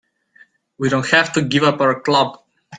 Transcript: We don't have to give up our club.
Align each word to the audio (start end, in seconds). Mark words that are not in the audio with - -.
We 0.79 0.89
don't 0.89 1.07
have 1.11 1.33
to 1.33 1.43
give 1.43 1.61
up 1.61 1.79
our 1.79 1.99
club. 2.01 2.39